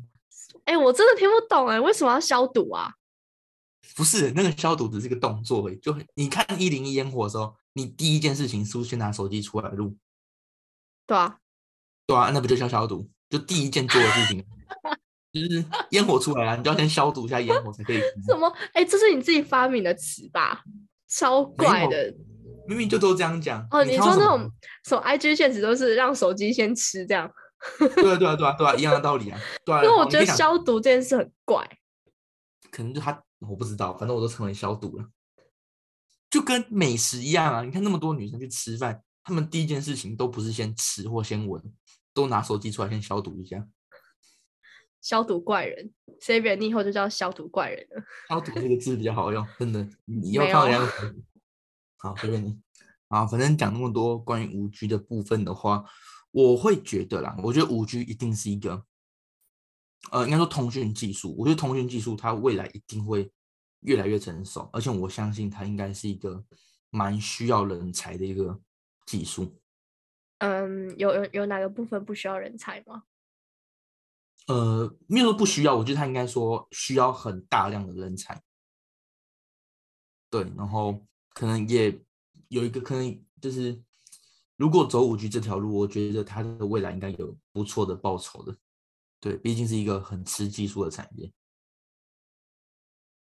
[0.65, 2.93] 哎、欸，我真的听不懂哎，为什么要消毒啊？
[3.97, 9.97] 不是那个消毒只是个动作而已，就你看一零一烟火的时候，你第一件事情是不是先拿手机出来录？
[11.07, 11.39] 对啊，
[12.07, 13.09] 对啊，那不就叫消毒？
[13.31, 14.45] 就第一件做的事情，
[15.33, 18.01] 就是烟火出来了，你就要先消毒一下烟火才可以。
[18.27, 18.47] 什么？
[18.75, 20.63] 哎、欸，这是你自己发明的词吧？
[21.09, 22.15] 超怪的，
[22.69, 23.67] 明明就都这样讲。
[23.71, 24.51] 哦，你说那种
[24.85, 27.29] 什么 IG 现实都是让手机先吃这样？
[27.79, 29.41] 对啊，对啊，对啊，对啊，一样的道理啊。
[29.65, 31.69] 对啊，因为我觉得消毒这件事很怪。
[32.71, 33.23] 可能就他。
[33.41, 35.05] 我不知道，反正我都成为消毒了，
[36.29, 37.63] 就跟美食一样啊！
[37.63, 41.63] 你看那么多女生去吃饭，她们第一件事情都不是先吃或先闻，
[42.13, 43.65] 都拿手机出来先消毒一下。
[45.01, 48.03] 消毒怪人，Savior，你以后就叫消毒怪人了。
[48.29, 49.89] 消毒这个字比较好用，真的。
[50.07, 50.87] 你要看到人家
[51.99, 52.59] 好，随便你。
[53.09, 55.85] 啊，反正讲那么多关于五 G 的部分的话，
[56.31, 58.85] 我会觉得啦，我觉得五 G 一定是一个。
[60.13, 63.31] 呃，应该说通讯技术，我觉得通讯技术它未来一定会
[63.81, 66.45] 越来越成熟，而且我相信它应该是一个
[66.91, 68.61] 蛮需要人才的一个
[69.07, 69.61] 技术。
[70.39, 73.03] 嗯，有有有哪个部分不需要人才吗？
[74.47, 78.41] 呃，没有说不需要，我觉得它应该说需要很大量的人才。
[80.31, 81.05] 对，然后
[81.39, 81.97] 可能也
[82.49, 83.81] 有一个可能就是，
[84.57, 88.57] 如果走五 G 这条路，我觉得它的未来应该有不错的报酬的。
[89.21, 91.33] 对，毕竟是一个很吃技术的产业。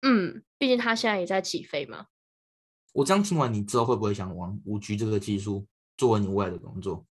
[0.02, 2.08] 嗯，毕竟它现在也在起飞嘛。
[2.92, 7.06] 我这样听完，你之后会不会想往五 G 这个技术作为你未来的工作？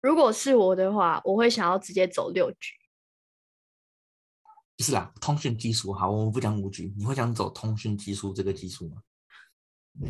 [0.00, 2.85] 如果是我的话，我会想要直接走六 G。
[4.76, 8.96] 不是啦，通讯技术好，我们不讲五 G，你会想走通讯技术这个技术吗？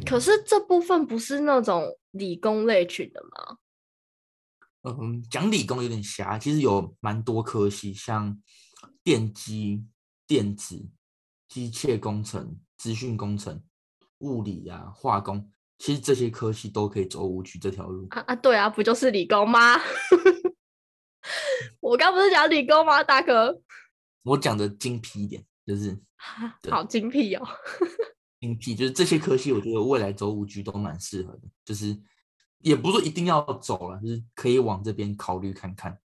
[0.05, 3.59] 可是这部分不是那种理工类群的吗？
[4.83, 8.41] 嗯，讲理工有点狭，其实有蛮多科系，像
[9.05, 9.85] 电机、
[10.27, 10.89] 电子、
[11.49, 13.63] 机械工程、资讯工程、
[14.19, 15.53] 物理啊、化工。
[15.79, 19.77] 其实这些科系都可以走五 G 这条路啊啊，对啊，不就是理工吗？
[21.81, 23.61] 我刚不是讲理工吗，大哥？
[24.27, 25.97] 我讲的精辟一点，就是
[26.69, 27.47] 好精辟哦，
[28.41, 31.97] 精辟就是这些科系，我觉得未来走五 G 都蛮适合的，就是
[32.59, 35.99] 也不是说一定要走了，就是可以往这边考虑看看。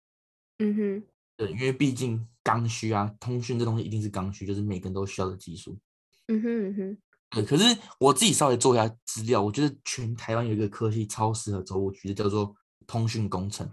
[0.59, 1.02] 嗯哼，
[1.37, 5.78] 对，因为毕竟刚需啊，通讯这东西一定是刚需，就是每个人都需要的技术。
[6.26, 6.98] 嗯哼嗯哼。
[7.31, 13.70] 对，可是我自己稍微做一下资料，我觉得全台湾有一个科系超适合走五 G 的，叫做通讯工程。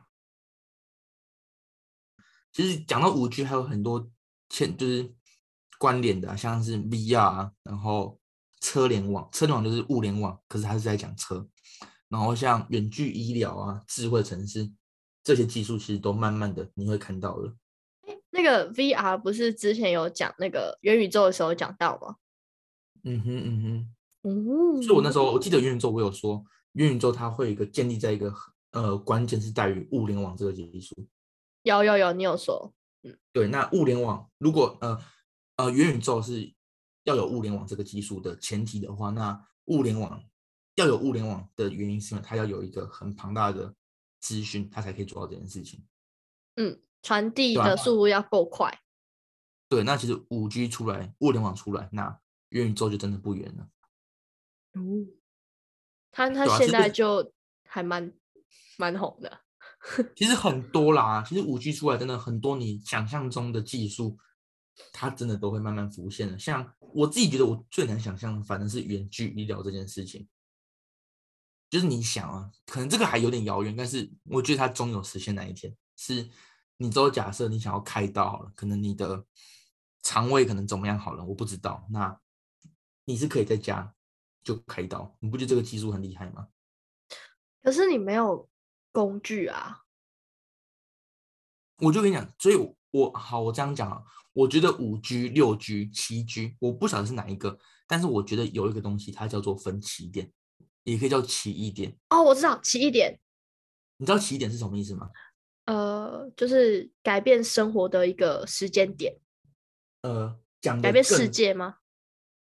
[2.52, 4.12] 其实讲到五 G，还有很多
[4.50, 5.14] 牵就是
[5.78, 8.20] 关联的，像是 VR，啊然后
[8.62, 11.48] 车联网，车联网就是物联网，可是它是在讲车。
[12.08, 14.72] 然后像远距医疗啊，智慧城市
[15.24, 17.56] 这些技术，其实都慢慢的你会看到了。
[18.30, 22.16] 那个 VR 不是之前有讲那个元宇宙的时候讲到吗？
[23.04, 28.34] 嗯哼嗯哼，嗯，所以我那时候我记得元宇宙，我有说元宇宙它会有一个建立在一个
[28.72, 30.96] 呃关键是在于物联网这个技术。
[31.64, 32.74] 有有有，你有说，
[33.06, 35.00] 嗯，对，那物联网如果呃
[35.58, 36.54] 呃元宇宙是
[37.04, 40.24] 要有物联网这个技术的前提的话，那物联网
[40.74, 43.76] 要有物联网的原因是因为它要有一个很庞大的
[44.20, 45.86] 资讯，它才可以做到这件事情。
[46.56, 48.82] 嗯，传递的速度要够快。
[49.70, 53.70] 对，那其实五 G 出来，物联网出来，那元宇宙就真的不远了。
[54.74, 55.08] 嗯，
[56.12, 57.32] 他他现在就
[57.66, 58.12] 还蛮
[58.78, 59.45] 蛮红的。
[60.16, 64.18] 其实很多啦，其实五 G 出来真的很多，你想象中的技术，
[64.92, 66.40] 它真的都会慢慢浮现了。
[66.40, 70.28] 像我自己觉得，我最难想象，反正是远距医疗这件事情。
[71.70, 75.76] 就是你想啊，可能这个还有点遥远，但是我觉得它终有实现那一天。
[75.98, 76.30] 是，
[76.78, 79.26] 你之后假设你想要开刀好了，可能你的
[80.04, 81.86] 肠胃可能怎么样好了，我不知道。
[81.92, 82.20] 那
[83.06, 83.94] 你是可以在家
[84.44, 86.48] 就开刀，你不觉得这个技术很厉害吗？
[87.62, 88.48] 可是你没有
[88.96, 89.82] 工具啊。
[91.80, 100.32] 我就跟你讲，所以我，我好，我这样讲啊，我觉得五 G、六 G、七 G，我不晓得是哪一个，但是我觉得有一个东西，它叫做分歧点，
[100.84, 101.98] 也可以叫奇异点。
[102.10, 103.20] 哦，我知道奇异点。
[103.98, 105.10] 你知道奇异点是什么意思吗？
[105.66, 109.20] 呃，就是改变生活的一个时间点。
[110.04, 111.80] 呃，讲改变世界吗？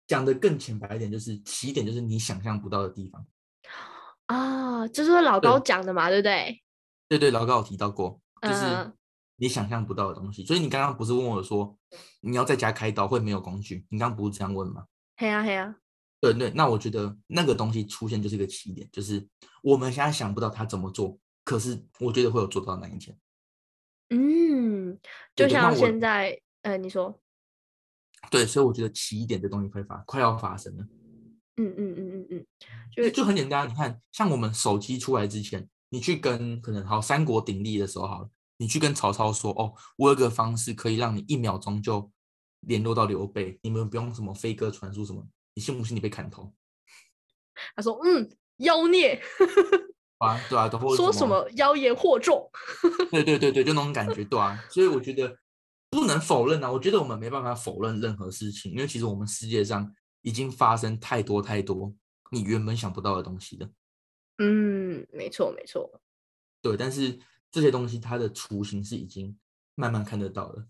[0.08, 3.24] 讲的更浅白一点，就是起点，就是你想象不到的地方
[4.30, 6.64] 啊，就是老高讲的嘛，对，对不对？
[7.08, 8.94] 对对，老高有提到过，就是
[9.38, 10.44] 你想象不到的东西。
[10.44, 11.76] 嗯、所以你刚刚不是问我说，
[12.22, 13.88] 你要在家开刀会没有工具？
[13.90, 14.86] 你刚刚不是这样问吗？
[15.18, 15.76] 嘿呀嘿呀，
[16.22, 19.28] 对对，那我觉得那个东西出现就是一个起点，就是
[19.64, 23.18] 我们现在想不到他怎么做，可是我觉得会有做到那一天。
[24.12, 25.00] 嗯，
[25.36, 27.20] 就像现在，呃，你说。
[28.30, 30.86] 对，所以我觉得起点这东西会发，快要发生了。
[31.60, 32.46] 嗯嗯嗯嗯嗯，
[32.96, 33.68] 就就很简单。
[33.68, 42.10] 你看，像我们手机出来之前，你去跟可能好三国鼎立的时候，好了，你去跟曹操说，哦，我有个方式可以让你一秒钟就
[42.62, 46.54] 联络到刘备，你们不用什么飞鸽传书什么，你信不信你被砍头？
[47.76, 49.22] 他说，嗯，妖孽。
[50.20, 52.50] 啊，对啊，都会说什么妖言惑众。
[53.12, 54.58] 对对对对，就那种感觉，对啊。
[54.70, 55.38] 所以我觉得。
[55.92, 61.94] 不能否认啊，我觉得我们没办法否认任何事情，因为其实我们世界上已经发生太多太多
[62.32, 63.70] 你原本想不到的东西了。
[64.38, 66.02] 嗯，没错没错。
[66.62, 67.20] 对，但是
[67.52, 69.38] 这些东西它的雏形是已经
[69.76, 70.68] 慢慢看得到了。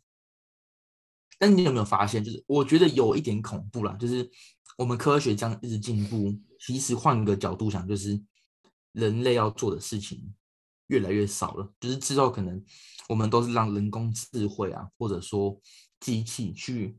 [1.38, 4.30] 但你有没有发现，就是我觉得有一点恐怖啦，就是
[4.78, 8.22] 我们科学这样一直进步，其实换个角度想，就是
[8.92, 10.34] 人类要做的事情
[10.88, 12.64] 越来越少了，就是之后可能。
[13.08, 15.60] 我们都是让人工智慧啊，或者说
[16.00, 16.96] 机器去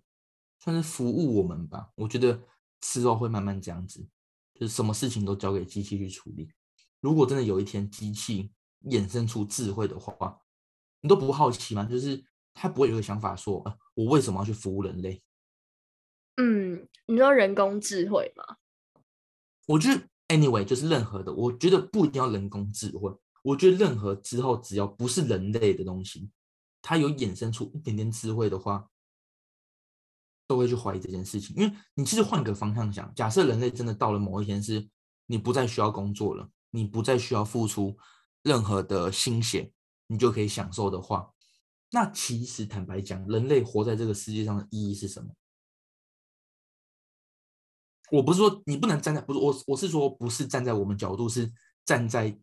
[0.61, 1.91] 算是服务我们吧。
[1.97, 2.41] 我觉得
[2.81, 4.07] 之后会慢慢这样子，
[4.55, 6.49] 就是什么事情都交给机器去处理。
[7.01, 8.53] 如果真的有一天机器
[8.85, 10.39] 衍生出智慧的话，
[11.01, 11.85] 你都不好奇吗？
[11.85, 15.23] 就是他不会有个想法说，呃，我为什么要去服务人类？
[16.37, 18.57] 嗯，你说人工智慧吗？
[19.67, 23.11] 我觉得 anyway 就是任何的，我觉得不一定要人工智慧。
[23.43, 26.31] 我觉得任何之后只要不是人类的东西，
[26.83, 28.89] 它有衍生出一点点智慧的话，
[30.51, 31.55] 都会去怀疑这件事情。
[31.55, 34.89] 因为你其实换个方向想，假设人类真的到了某一天是
[35.27, 37.97] 你不再需要工作了，你不再需要付出
[38.43, 39.73] 任何的心血，
[40.09, 41.31] 你就可以享受的话，
[41.93, 45.31] 那其实坦白讲，人类活在这个世界上的意义是什么？
[48.11, 51.49] 我不是说你不能站在，不是我，我是说不是站在我们角度，是
[51.85, 52.37] 站在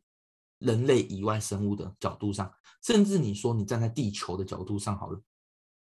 [0.60, 2.49] 人类以外生物的角度上，
[2.82, 5.22] 甚至你说你站在地球的角度上好了。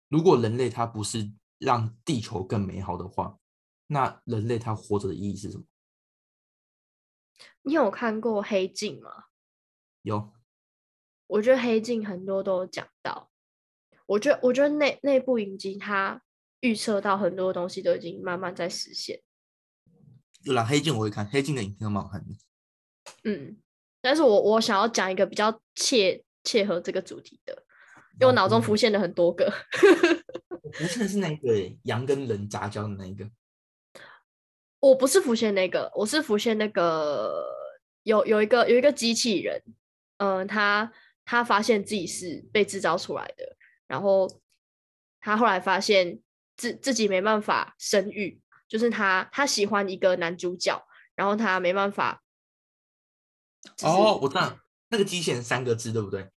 [0.07, 3.39] 如果人类它不是让地球更美好的话，
[3.87, 5.63] 那人类他活着的意义是什么？
[7.63, 9.25] 你有看过《黑镜》吗？
[10.01, 10.33] 有。
[11.27, 13.31] 我觉得《黑镜》很多都有讲到。
[14.05, 16.21] 我觉得，我觉得那那部影集它
[16.59, 19.21] 预测到很多东西都已经慢慢在实现。
[20.43, 22.35] 有啦，《黑镜》我会看，《黑镜》的影片都蛮好看的。
[23.23, 23.57] 嗯，
[24.01, 27.64] 但是我我想要讲一个比较切切合这个主题的，
[28.19, 29.51] 因为我脑中浮现了很多个。
[30.73, 31.53] 浮现的是那个
[31.83, 33.29] 羊跟人杂交的那一个。
[34.79, 37.43] 我不是浮现那个，我是浮现那个
[38.03, 39.63] 有有一个有一个机器人，
[40.17, 40.91] 嗯、呃，他
[41.23, 43.55] 他发现自己是被制造出来的，
[43.87, 44.29] 然后
[45.19, 46.19] 他后来发现
[46.55, 48.41] 自自己没办法生育。
[48.67, 52.23] 就是他，他喜欢一个男主角，然后他没办法。
[53.83, 54.57] 哦，我知道
[54.89, 56.27] 那个机器人三个字对不对？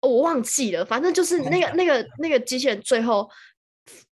[0.00, 3.30] 哦，我忘记了，反正就是那个 那个那个机器人最后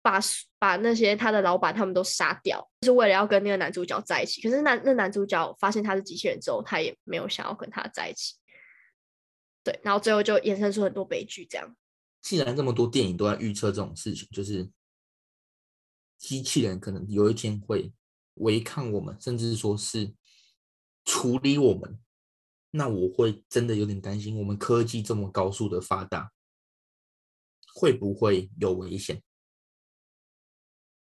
[0.01, 0.19] 把
[0.59, 4.41] 把那些他的老板他们都杀掉，就是为了要跟那个男主角在一起。
[4.41, 8.35] 可是那那男主角发现他是机器人之后，他也没有想要跟他在一起。
[9.63, 11.45] 对，然后最后就衍生出很多悲剧。
[11.45, 11.75] 这样，
[12.21, 14.69] 既然这么多电影都在预测这种事情，就是。
[16.17, 17.93] 机器人可能有一天会
[18.37, 20.15] 违抗我们，甚至说是
[21.05, 21.99] 处理我们。
[22.71, 26.31] 那我会真的有点担心，我们科技这么高速的发达，
[27.73, 29.21] 会不会有危险？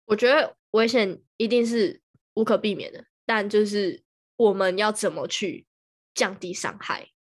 [0.06, 2.02] 我觉得危险一定是
[2.36, 4.04] 无可避免的，但就是
[4.36, 5.66] 我们要怎么去
[6.14, 7.12] 降低伤害？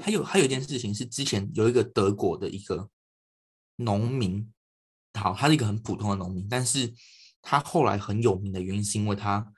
[0.00, 2.90] 还有还有一件事情是，之前有一个德国的一个
[3.76, 4.52] 农民。
[5.14, 6.90] 好，他是一个很普通的农民，但是
[7.42, 9.52] 他后来很有名的原因是因为他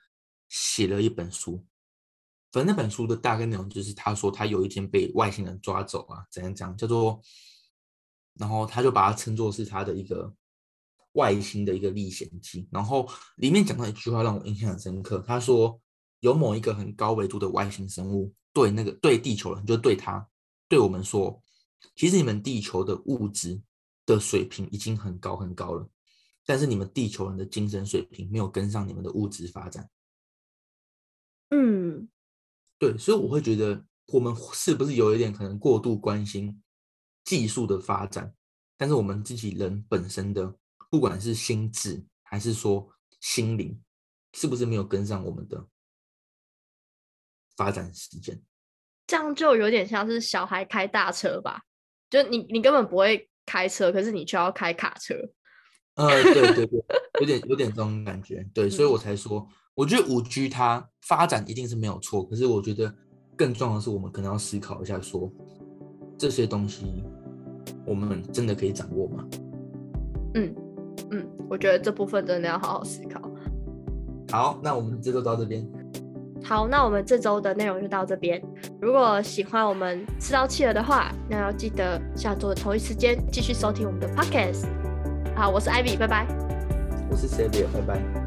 [0.49, 1.65] 写了一本书。
[2.55, 7.21] 反正那本书的大概内容就是他说他有一天被外星人抓走啊，怎样讲叫做，
[8.35, 10.33] 然后他就把它称作是他的一个
[11.11, 12.65] 外星的一个历险记。
[12.71, 15.77] 然后里面讲到一句话让我印象很深刻，他说
[16.21, 20.25] 有某一个很高维度的外星生物对那个对地球人，就对他
[20.69, 21.43] 对我们说，
[21.97, 23.61] 其实你们地球的物质。
[24.07, 25.89] 的水平已经很高很高了，
[26.45, 29.89] 但是你们地球人的精神水平没有跟上你们的物质发展。
[31.49, 32.07] 嗯，
[32.77, 36.61] 对，所以我会觉得我们是不是有一点可能过度关心
[37.23, 38.33] 技术的发展，
[38.77, 40.55] 但是我们自己人本身的，
[40.89, 42.89] 不管是心智还是说
[43.21, 43.81] 心灵，
[44.33, 45.67] 是不是没有跟上我们的
[47.55, 48.41] 发展时间？
[49.07, 51.63] 这样就有点像是小孩开大车吧，
[52.09, 53.29] 就你你根本不会。
[53.47, 55.13] 开车，可是你却要开卡车。
[55.93, 56.83] 呃，对对对，
[57.21, 62.93] 有点有点这种感觉，对，所以我才说，我觉得五 G 它发展一定是没有错，可是我觉得
[63.35, 65.31] 更重要的是，我们可能要思考一下说，说
[66.17, 67.03] 这些东西
[67.85, 69.25] 我们真的可以掌握吗？
[70.35, 70.55] 嗯
[71.11, 73.21] 嗯，我觉得这部分真的要好好思考。
[74.31, 75.67] 好，那我们这周到这边。
[76.41, 78.41] 好，那我们这周的内容就到这边。
[78.79, 84.67] 如果喜欢我们吃到企鹅的话，那要记得下周的同一时间继续收听我们的 Podcast。
[85.35, 86.25] 好，我是 Ivy，拜拜。
[87.09, 88.24] 我是 Xavier，拜拜。